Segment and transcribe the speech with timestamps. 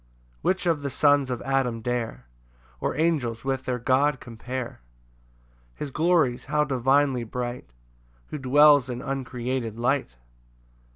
[0.31, 2.25] 3 Which of the sons of Adam dare,
[2.79, 4.81] Or angels, with their God compare?
[5.75, 7.69] His glories how divinely bright,
[8.29, 10.17] Who dwells in uncreated light!